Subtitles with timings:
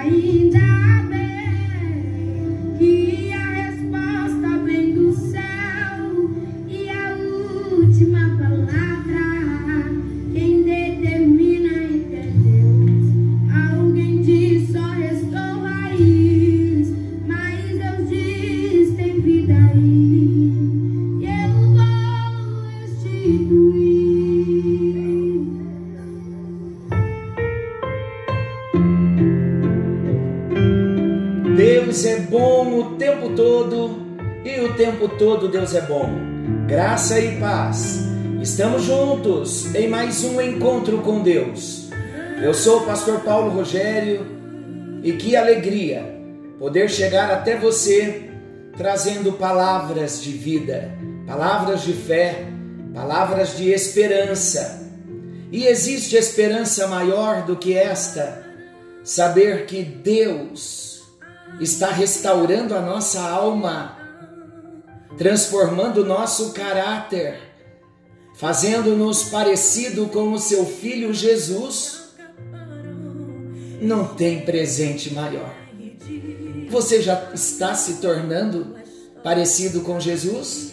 [0.00, 0.67] todo
[35.68, 36.08] Deus é bom.
[36.66, 37.98] Graça e paz.
[38.40, 41.90] Estamos juntos em mais um encontro com Deus.
[42.42, 44.26] Eu sou o pastor Paulo Rogério
[45.02, 46.22] e que alegria
[46.58, 48.30] poder chegar até você
[48.78, 50.90] trazendo palavras de vida,
[51.26, 52.46] palavras de fé,
[52.94, 54.88] palavras de esperança.
[55.52, 58.42] E existe esperança maior do que esta?
[59.04, 61.02] Saber que Deus
[61.60, 63.97] está restaurando a nossa alma
[65.18, 67.40] transformando nosso caráter,
[68.36, 72.14] fazendo-nos parecido com o seu filho Jesus,
[73.82, 75.52] não tem presente maior.
[76.70, 78.76] Você já está se tornando
[79.22, 80.72] parecido com Jesus?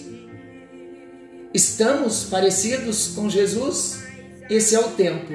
[1.52, 4.04] Estamos parecidos com Jesus?
[4.50, 5.34] Esse é o tempo.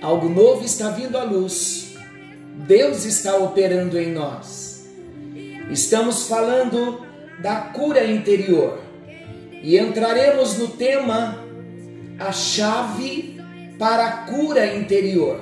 [0.00, 1.88] Algo novo está vindo à luz.
[2.66, 4.86] Deus está operando em nós.
[5.70, 7.09] Estamos falando
[7.40, 8.80] da cura interior.
[9.62, 11.38] E entraremos no tema
[12.18, 13.40] a chave
[13.78, 15.40] para a cura interior.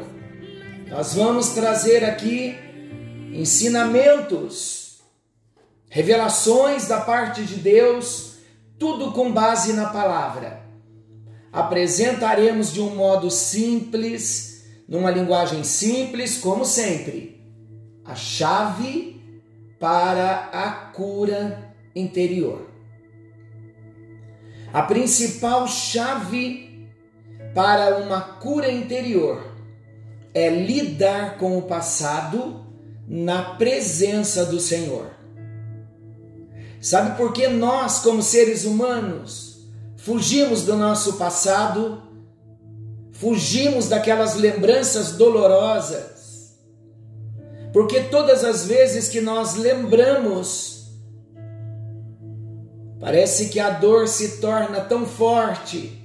[0.88, 2.56] Nós vamos trazer aqui
[3.32, 5.00] ensinamentos,
[5.88, 8.38] revelações da parte de Deus,
[8.78, 10.62] tudo com base na palavra.
[11.52, 17.44] Apresentaremos de um modo simples, numa linguagem simples, como sempre,
[18.04, 19.20] a chave
[19.78, 22.68] para a cura interior.
[24.72, 26.88] A principal chave
[27.54, 29.42] para uma cura interior
[30.34, 32.64] é lidar com o passado
[33.06, 35.10] na presença do Senhor.
[36.80, 39.66] Sabe por que nós, como seres humanos,
[39.96, 42.02] fugimos do nosso passado,
[43.12, 46.56] fugimos daquelas lembranças dolorosas?
[47.72, 50.77] Porque todas as vezes que nós lembramos
[53.00, 55.98] Parece que a dor se torna tão forte.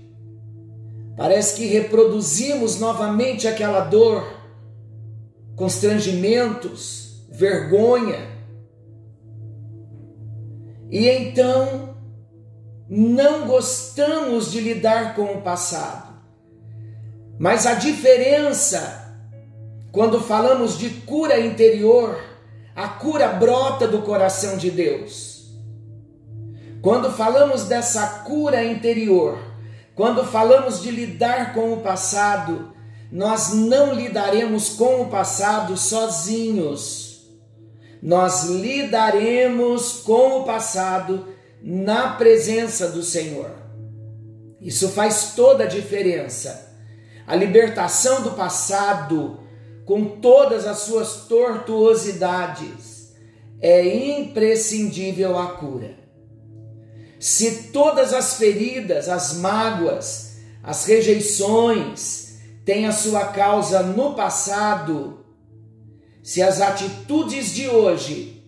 [1.18, 4.26] Parece que reproduzimos novamente aquela dor,
[5.56, 8.32] constrangimentos, vergonha.
[10.90, 11.96] E então
[12.88, 16.14] não gostamos de lidar com o passado.
[17.40, 19.04] Mas a diferença
[19.94, 22.20] quando falamos de cura interior,
[22.76, 25.33] a cura brota do coração de Deus.
[26.84, 29.40] Quando falamos dessa cura interior,
[29.96, 32.74] quando falamos de lidar com o passado,
[33.10, 37.26] nós não lidaremos com o passado sozinhos.
[38.02, 41.30] Nós lidaremos com o passado
[41.64, 43.52] na presença do Senhor.
[44.60, 46.76] Isso faz toda a diferença.
[47.26, 49.40] A libertação do passado,
[49.86, 53.14] com todas as suas tortuosidades,
[53.62, 53.88] é
[54.20, 56.03] imprescindível à cura.
[57.24, 65.26] Se todas as feridas, as mágoas, as rejeições têm a sua causa no passado,
[66.22, 68.44] se as atitudes de hoje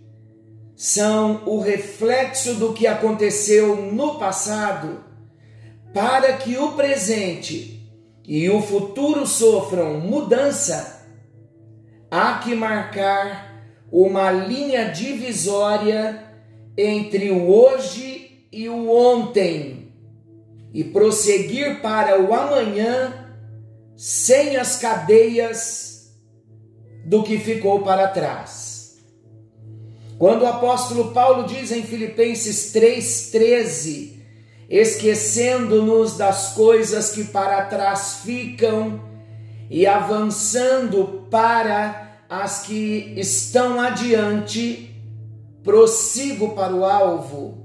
[0.76, 5.06] são o reflexo do que aconteceu no passado,
[5.94, 7.90] para que o presente
[8.28, 11.08] e o futuro sofram mudança,
[12.12, 13.56] há que marcar
[13.90, 16.26] uma linha divisória
[16.78, 18.15] entre o hoje
[18.56, 19.92] e o ontem
[20.74, 23.36] e prosseguir para o amanhã
[23.98, 26.16] sem as cadeias
[27.06, 28.96] do que ficou para trás.
[30.18, 34.14] Quando o apóstolo Paulo diz em Filipenses 3,13:
[34.70, 39.04] esquecendo-nos das coisas que para trás ficam
[39.70, 44.96] e avançando para as que estão adiante,
[45.62, 47.65] prossigo para o alvo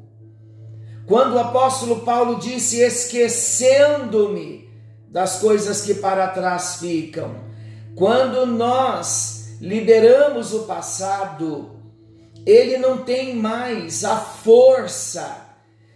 [1.10, 4.70] quando o apóstolo Paulo disse: esquecendo-me
[5.08, 7.34] das coisas que para trás ficam,
[7.96, 11.72] quando nós liberamos o passado,
[12.46, 15.48] ele não tem mais a força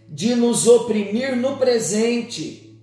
[0.09, 2.77] de nos oprimir no presente.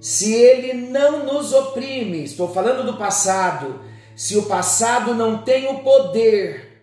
[0.00, 3.82] Se ele não nos oprime, estou falando do passado,
[4.16, 6.82] se o passado não tem o poder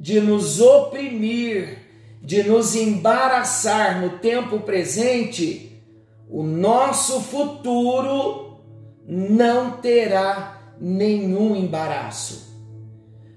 [0.00, 1.85] de nos oprimir,
[2.26, 5.80] de nos embaraçar no tempo presente,
[6.28, 8.58] o nosso futuro
[9.06, 12.52] não terá nenhum embaraço.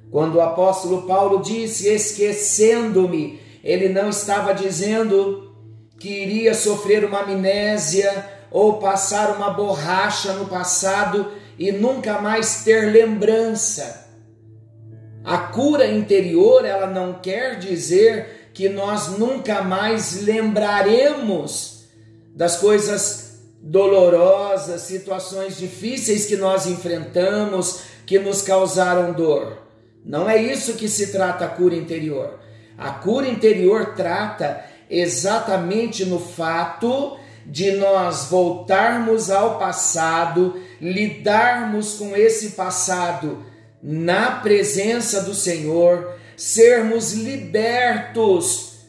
[0.09, 5.55] Quando o apóstolo Paulo disse esquecendo-me, ele não estava dizendo
[5.99, 12.91] que iria sofrer uma amnésia ou passar uma borracha no passado e nunca mais ter
[12.91, 14.09] lembrança.
[15.23, 21.85] A cura interior, ela não quer dizer que nós nunca mais lembraremos
[22.35, 29.59] das coisas dolorosas, situações difíceis que nós enfrentamos, que nos causaram dor.
[30.03, 32.37] Não é isso que se trata a cura interior.
[32.77, 42.49] A cura interior trata exatamente no fato de nós voltarmos ao passado, lidarmos com esse
[42.49, 43.41] passado
[43.81, 48.79] na presença do Senhor, sermos libertos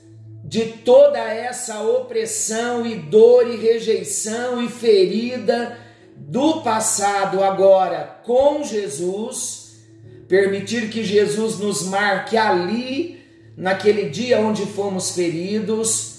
[0.45, 5.79] de toda essa opressão e dor e rejeição e ferida
[6.17, 9.81] do passado agora com Jesus,
[10.29, 13.21] permitir que Jesus nos marque ali,
[13.57, 16.11] naquele dia onde fomos feridos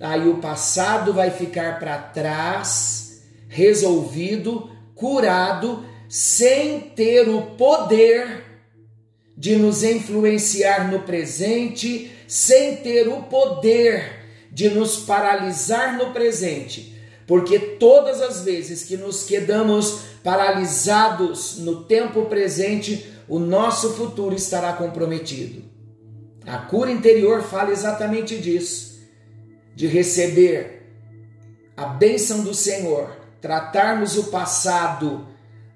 [0.00, 8.44] aí o passado vai ficar para trás, resolvido, curado, sem ter o poder
[9.38, 16.92] de nos influenciar no presente, sem ter o poder de nos paralisar no presente.
[17.24, 24.72] Porque todas as vezes que nos quedamos paralisados no tempo presente, o nosso futuro estará
[24.72, 25.62] comprometido.
[26.44, 28.98] A cura interior fala exatamente disso
[29.76, 30.82] de receber
[31.76, 33.08] a bênção do Senhor,
[33.40, 35.28] tratarmos o passado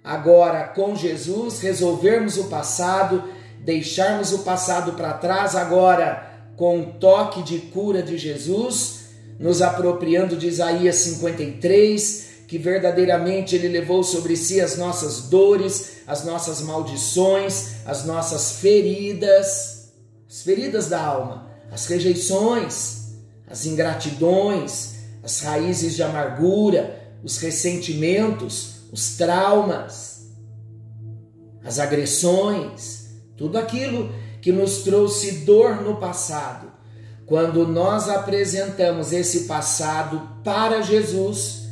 [0.02, 3.22] agora com Jesus, resolvermos o passado,
[3.64, 9.02] deixarmos o passado para trás agora com o toque de cura de Jesus,
[9.38, 16.24] nos apropriando de Isaías 53, que verdadeiramente ele levou sobre si as nossas dores, as
[16.24, 19.92] nossas maldições, as nossas feridas,
[20.28, 23.02] as feridas da alma, as rejeições,
[23.48, 30.26] as ingratidões, as raízes de amargura, os ressentimentos, os traumas,
[31.64, 33.01] as agressões,
[33.42, 34.08] tudo aquilo
[34.40, 36.68] que nos trouxe dor no passado.
[37.26, 41.66] Quando nós apresentamos esse passado para Jesus,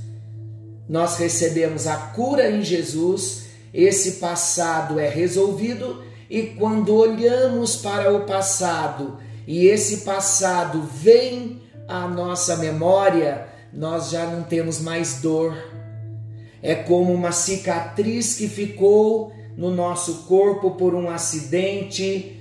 [0.88, 8.25] nós recebemos a cura em Jesus, esse passado é resolvido e quando olhamos para o
[8.25, 15.56] passado e esse passado vem a nossa memória, nós já não temos mais dor.
[16.61, 22.41] É como uma cicatriz que ficou no nosso corpo por um acidente,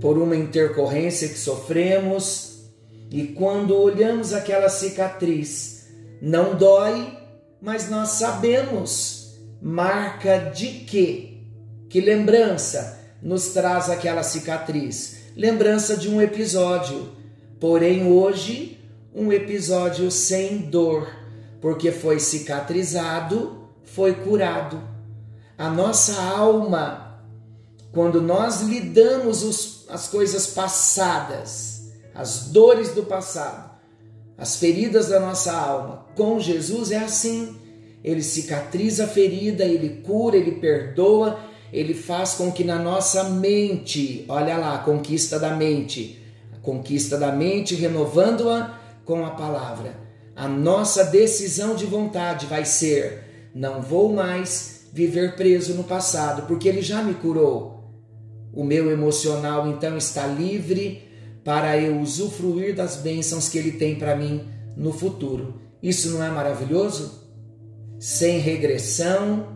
[0.00, 2.64] por uma intercorrência que sofremos,
[3.10, 5.86] e quando olhamos aquela cicatriz,
[6.20, 7.16] não dói,
[7.62, 11.38] mas nós sabemos marca de quê?
[11.88, 15.18] Que lembrança nos traz aquela cicatriz?
[15.36, 17.14] Lembrança de um episódio
[17.64, 18.78] Porém, hoje,
[19.14, 21.08] um episódio sem dor,
[21.62, 24.93] porque foi cicatrizado, foi curado.
[25.56, 27.20] A nossa alma,
[27.92, 33.70] quando nós lidamos os, as coisas passadas, as dores do passado,
[34.36, 37.56] as feridas da nossa alma, com Jesus é assim.
[38.02, 41.38] Ele cicatriza a ferida, ele cura, ele perdoa,
[41.72, 46.20] ele faz com que na nossa mente, olha lá, a conquista da mente,
[46.64, 49.96] conquista da mente, renovando-a com a palavra.
[50.34, 56.68] A nossa decisão de vontade vai ser: não vou mais viver preso no passado, porque
[56.68, 57.74] ele já me curou.
[58.52, 61.02] O meu emocional então está livre
[61.42, 64.44] para eu usufruir das bênçãos que ele tem para mim
[64.76, 65.60] no futuro.
[65.82, 67.24] Isso não é maravilhoso?
[67.98, 69.48] Sem regressão,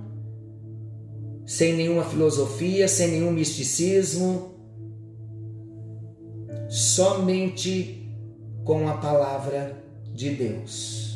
[1.47, 4.55] sem nenhuma filosofia, sem nenhum misticismo,
[6.69, 8.13] somente
[8.65, 11.08] com a palavra de Deus.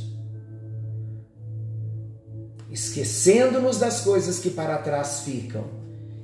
[2.73, 5.67] Esquecendo-nos das coisas que para trás ficam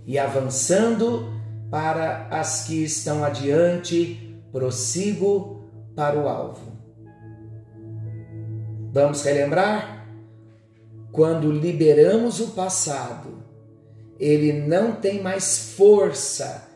[0.07, 1.31] e avançando
[1.71, 6.73] para as que estão adiante, prossigo para o alvo.
[8.91, 10.07] Vamos relembrar?
[11.13, 13.45] Quando liberamos o passado,
[14.19, 16.67] ele não tem mais força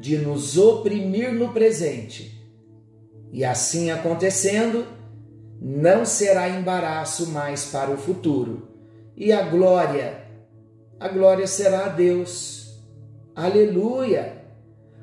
[0.00, 2.32] de nos oprimir no presente.
[3.32, 4.86] E assim acontecendo,
[5.60, 8.75] não será embaraço mais para o futuro.
[9.16, 10.26] E a glória
[10.98, 12.80] a glória será a Deus.
[13.34, 14.44] Aleluia!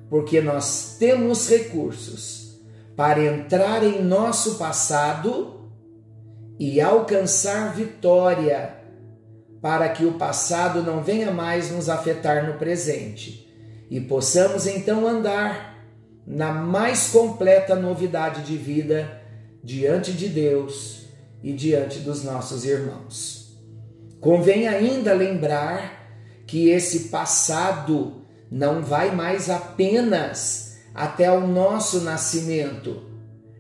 [0.10, 2.60] Porque nós temos recursos
[2.96, 5.72] para entrar em nosso passado
[6.60, 8.76] e alcançar vitória,
[9.62, 13.48] para que o passado não venha mais nos afetar no presente
[13.90, 15.86] e possamos então andar
[16.26, 19.22] na mais completa novidade de vida
[19.64, 21.06] diante de Deus
[21.44, 23.43] e diante dos nossos irmãos.
[24.24, 26.08] Convém ainda lembrar
[26.48, 33.04] que esse passado não vai mais apenas até o nosso nascimento,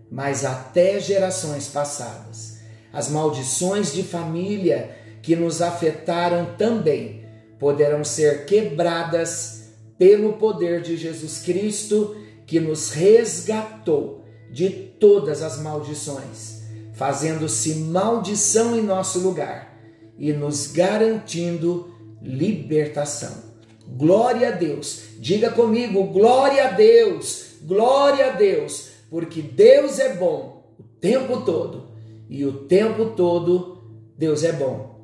[0.10, 2.60] mas até gerações passadas.
[2.93, 7.25] As maldições de família que nos afetaram também
[7.60, 12.15] poderão ser quebradas pelo poder de Jesus Cristo
[12.48, 16.62] que nos resgatou de todas as maldições,
[16.93, 19.73] fazendo-se maldição em nosso lugar
[20.17, 23.53] e nos garantindo libertação.
[23.88, 25.03] Glória a Deus.
[25.20, 27.53] Diga comigo, glória a Deus.
[27.62, 31.93] Glória a Deus, porque Deus é bom o tempo todo
[32.29, 33.82] e o tempo todo
[34.17, 35.01] Deus é bom.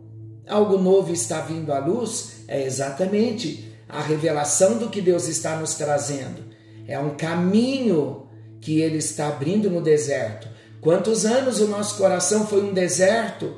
[0.48, 2.44] Algo novo está vindo à luz?
[2.48, 6.44] É exatamente a revelação do que Deus está nos trazendo.
[6.88, 8.28] É um caminho
[8.60, 10.48] que Ele está abrindo no deserto.
[10.82, 13.54] Quantos anos o nosso coração foi um deserto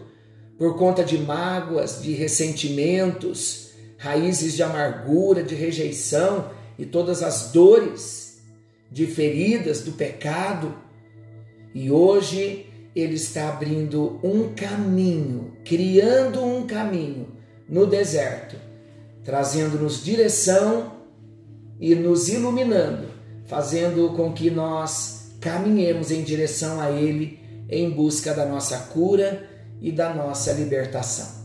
[0.62, 8.44] por conta de mágoas, de ressentimentos, raízes de amargura, de rejeição e todas as dores
[8.92, 10.76] de feridas do pecado.
[11.74, 17.30] E hoje Ele está abrindo um caminho, criando um caminho
[17.68, 18.56] no deserto,
[19.24, 20.92] trazendo-nos direção
[21.80, 23.10] e nos iluminando
[23.48, 29.50] fazendo com que nós caminhemos em direção a Ele em busca da nossa cura
[29.82, 31.42] e da nossa libertação.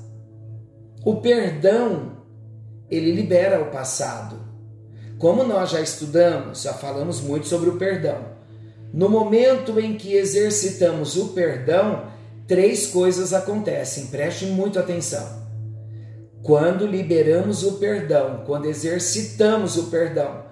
[1.05, 2.19] O perdão,
[2.91, 4.37] ele libera o passado.
[5.19, 8.37] Como nós já estudamos, já falamos muito sobre o perdão.
[8.93, 12.07] No momento em que exercitamos o perdão,
[12.47, 15.47] três coisas acontecem, preste muito atenção.
[16.43, 20.45] Quando liberamos o perdão, quando exercitamos o perdão,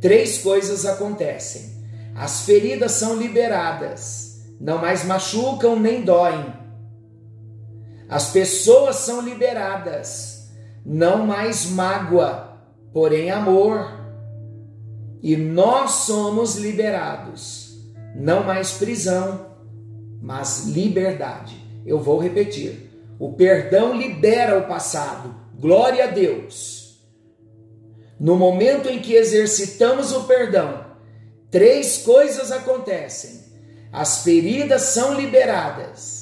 [0.00, 1.72] três coisas acontecem.
[2.14, 6.61] As feridas são liberadas, não mais machucam nem doem.
[8.12, 10.50] As pessoas são liberadas,
[10.84, 12.58] não mais mágoa,
[12.92, 13.90] porém amor.
[15.22, 17.74] E nós somos liberados,
[18.14, 19.46] não mais prisão,
[20.20, 21.56] mas liberdade.
[21.86, 25.34] Eu vou repetir: o perdão libera o passado.
[25.58, 27.02] Glória a Deus.
[28.20, 30.84] No momento em que exercitamos o perdão,
[31.50, 33.40] três coisas acontecem.
[33.90, 36.21] As feridas são liberadas,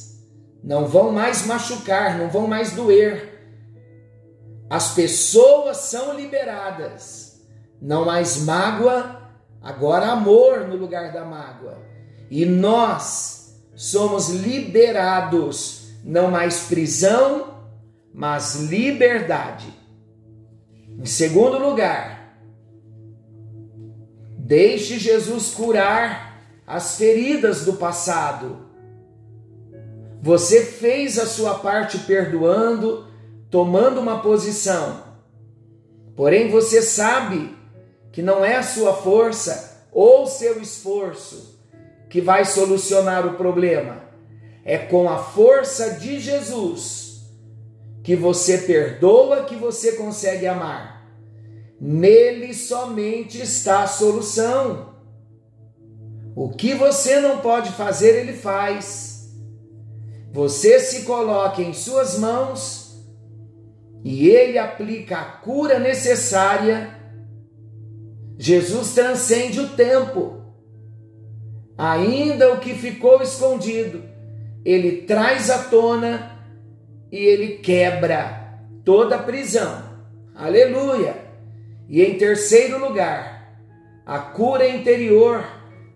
[0.63, 3.31] não vão mais machucar, não vão mais doer.
[4.69, 7.43] As pessoas são liberadas,
[7.81, 9.21] não mais mágoa,
[9.61, 11.79] agora amor no lugar da mágoa.
[12.31, 17.65] E nós somos liberados, não mais prisão,
[18.13, 19.75] mas liberdade.
[20.99, 22.37] Em segundo lugar,
[24.39, 28.70] deixe Jesus curar as feridas do passado.
[30.23, 33.07] Você fez a sua parte perdoando,
[33.51, 35.03] tomando uma posição.
[36.15, 37.57] Porém, você sabe
[38.13, 41.59] que não é a sua força ou seu esforço
[42.09, 44.03] que vai solucionar o problema.
[44.65, 47.11] É com a força de Jesus
[48.03, 51.07] que você perdoa, que você consegue amar.
[51.81, 54.95] Nele somente está a solução.
[56.37, 59.10] O que você não pode fazer, ele faz.
[60.33, 63.05] Você se coloca em suas mãos
[64.05, 66.97] e ele aplica a cura necessária.
[68.39, 70.41] Jesus transcende o tempo.
[71.77, 74.05] Ainda o que ficou escondido,
[74.65, 76.39] ele traz à tona
[77.11, 79.83] e ele quebra toda a prisão.
[80.35, 81.17] Aleluia!
[81.89, 83.57] E em terceiro lugar,
[84.07, 85.45] a cura interior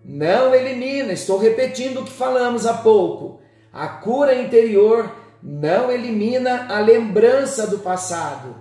[0.03, 3.39] não elimina, estou repetindo o que falamos há pouco.
[3.75, 5.11] A cura interior
[5.43, 8.55] não elimina a lembrança do passado,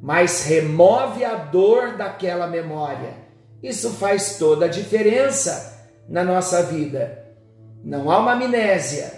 [0.00, 3.12] mas remove a dor daquela memória.
[3.62, 7.22] Isso faz toda a diferença na nossa vida.
[7.84, 9.12] Não há uma amnésia,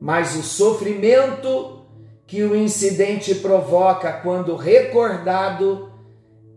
[0.00, 1.84] mas o sofrimento
[2.24, 5.90] que o incidente provoca quando recordado,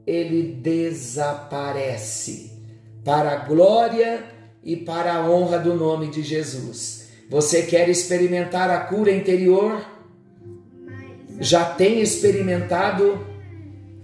[0.06, 2.52] ele desaparece
[3.04, 4.24] para a glória
[4.64, 7.05] e para a honra do nome de Jesus.
[7.29, 9.84] Você quer experimentar a cura interior?
[11.39, 13.20] Já tem experimentado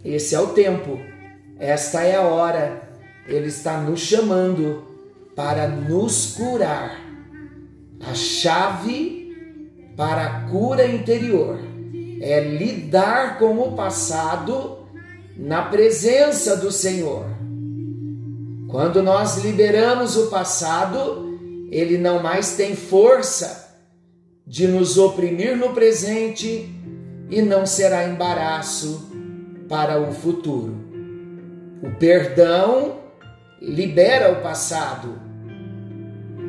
[0.03, 0.99] Esse é o tempo,
[1.59, 2.89] esta é a hora.
[3.27, 4.83] Ele está nos chamando
[5.35, 6.99] para nos curar.
[7.99, 9.21] A chave
[9.95, 11.59] para a cura interior
[12.19, 14.79] é lidar com o passado
[15.37, 17.25] na presença do Senhor.
[18.67, 21.30] Quando nós liberamos o passado,
[21.71, 23.79] ele não mais tem força
[24.45, 26.69] de nos oprimir no presente
[27.29, 29.09] e não será embaraço
[29.69, 30.75] para o futuro.
[31.81, 32.99] O perdão
[33.61, 35.17] libera o passado.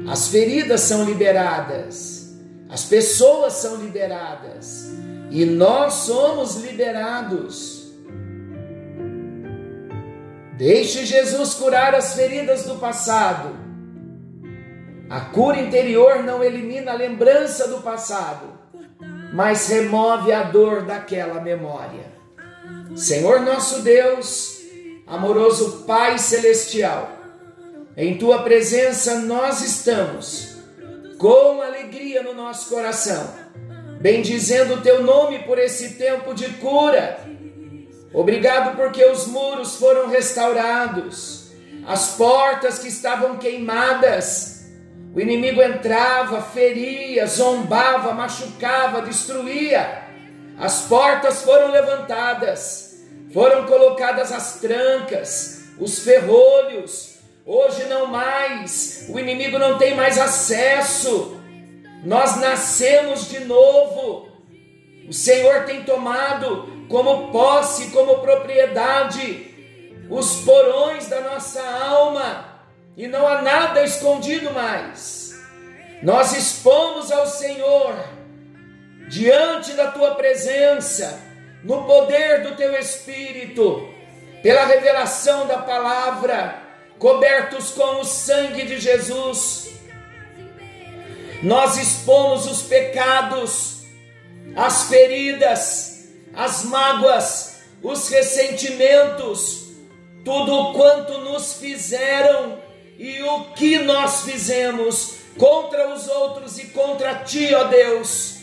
[0.09, 2.37] As feridas são liberadas.
[2.69, 4.91] As pessoas são liberadas.
[5.31, 7.93] E nós somos liberados.
[10.59, 13.62] Deixe Jesus curar as feridas do passado.
[15.13, 18.47] A cura interior não elimina a lembrança do passado,
[19.35, 22.07] mas remove a dor daquela memória.
[22.97, 24.63] Senhor nosso Deus,
[25.07, 27.13] amoroso Pai celestial,
[27.95, 30.57] em tua presença nós estamos
[31.19, 33.35] com alegria no nosso coração,
[34.01, 37.19] bendizendo o teu nome por esse tempo de cura.
[38.15, 41.53] Obrigado porque os muros foram restaurados,
[41.87, 44.52] as portas que estavam queimadas,
[45.15, 50.05] o inimigo entrava, feria, zombava, machucava, destruía.
[50.59, 57.19] As portas foram levantadas, foram colocadas as trancas, os ferrolhos.
[57.45, 61.39] Hoje não mais, o inimigo não tem mais acesso.
[62.05, 64.29] Nós nascemos de novo.
[65.07, 72.52] O Senhor tem tomado como posse, como propriedade, os porões da nossa alma
[72.97, 75.35] e não há nada escondido mais.
[76.03, 77.95] Nós expomos ao Senhor,
[79.09, 81.21] diante da tua presença,
[81.63, 83.89] no poder do teu Espírito,
[84.43, 86.61] pela revelação da palavra,
[86.99, 89.71] cobertos com o sangue de Jesus.
[91.43, 93.83] Nós expomos os pecados,
[94.57, 99.71] as feridas, as mágoas, os ressentimentos,
[100.25, 102.61] tudo quanto nos fizeram
[102.99, 108.39] e o que nós fizemos contra os outros e contra ti, ó Deus.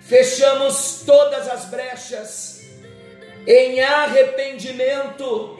[0.00, 2.60] Fechamos todas as brechas
[3.46, 5.58] em arrependimento,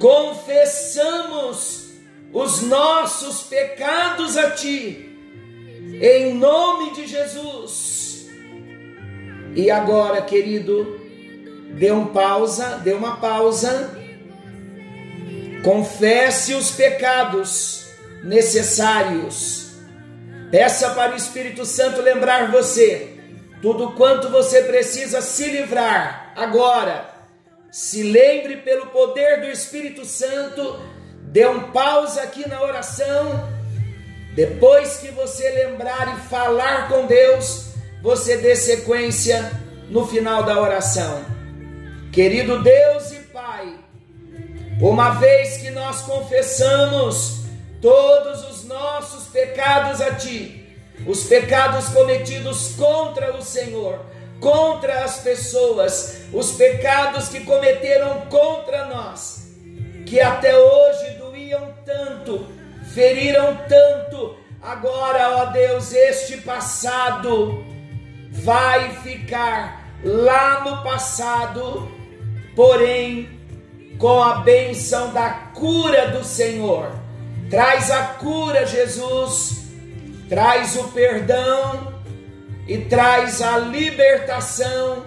[0.00, 1.90] confessamos
[2.32, 5.10] os nossos pecados a ti,
[6.00, 8.26] em nome de Jesus.
[9.54, 11.00] E agora, querido,
[11.78, 14.03] dê um pausa, dê uma pausa
[15.64, 17.86] Confesse os pecados
[18.22, 19.70] necessários.
[20.50, 23.14] Peça para o Espírito Santo lembrar você
[23.62, 27.08] tudo quanto você precisa se livrar agora.
[27.70, 30.78] Se lembre pelo poder do Espírito Santo,
[31.32, 33.48] dê um pausa aqui na oração.
[34.34, 37.70] Depois que você lembrar e falar com Deus,
[38.02, 39.50] você dê sequência
[39.88, 41.24] no final da oração.
[42.12, 42.93] Querido Deus
[44.88, 47.44] uma vez que nós confessamos
[47.80, 54.04] todos os nossos pecados a Ti, os pecados cometidos contra o Senhor,
[54.38, 59.54] contra as pessoas, os pecados que cometeram contra nós,
[60.04, 62.46] que até hoje doíam tanto,
[62.92, 67.64] feriram tanto, agora, ó Deus, este passado
[68.30, 71.90] vai ficar lá no passado,
[72.54, 73.33] porém
[73.98, 76.90] com a benção da cura do Senhor.
[77.50, 79.64] Traz a cura, Jesus,
[80.28, 81.94] traz o perdão
[82.66, 85.04] e traz a libertação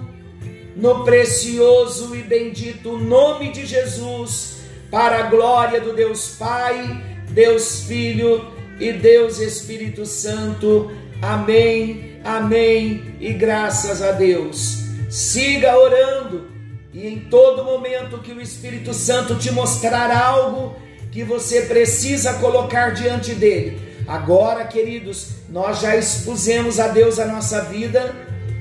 [0.75, 4.57] no precioso e bendito nome de Jesus,
[4.91, 8.45] para a glória do Deus Pai, Deus Filho
[8.79, 10.91] e Deus Espírito Santo.
[11.21, 14.83] Amém, amém e graças a Deus.
[15.09, 16.56] Siga orando
[16.93, 20.75] e em todo momento que o Espírito Santo te mostrar algo
[21.11, 23.79] que você precisa colocar diante dele.
[24.07, 28.15] Agora, queridos, nós já expusemos a Deus a nossa vida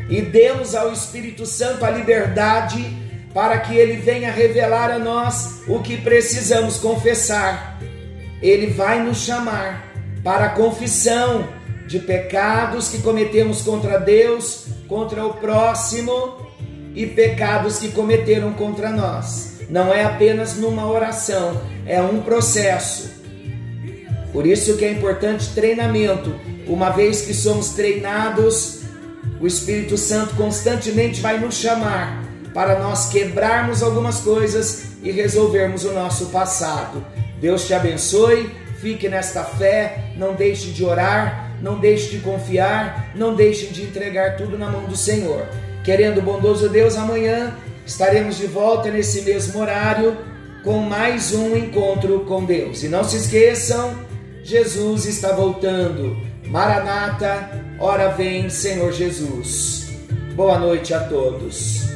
[0.09, 2.85] e demos ao Espírito Santo a liberdade
[3.33, 7.79] para que ele venha revelar a nós o que precisamos confessar.
[8.43, 9.93] Ele vai nos chamar
[10.25, 11.49] para a confissão
[11.87, 16.46] de pecados que cometemos contra Deus, contra o próximo
[16.97, 19.59] e pecados que cometeram contra nós.
[19.69, 23.11] Não é apenas numa oração, é um processo.
[24.33, 26.35] Por isso que é importante treinamento.
[26.67, 28.81] Uma vez que somos treinados,
[29.41, 35.93] o Espírito Santo constantemente vai nos chamar para nós quebrarmos algumas coisas e resolvermos o
[35.93, 37.05] nosso passado.
[37.39, 43.35] Deus te abençoe, fique nesta fé, não deixe de orar, não deixe de confiar, não
[43.35, 45.47] deixe de entregar tudo na mão do Senhor.
[45.87, 50.17] Querendo o bondoso Deus, amanhã estaremos de volta nesse mesmo horário
[50.65, 52.83] com mais um encontro com Deus.
[52.83, 53.97] E não se esqueçam,
[54.43, 56.17] Jesus está voltando.
[56.49, 59.91] Maranata, ora vem, Senhor Jesus.
[60.35, 61.96] Boa noite a todos.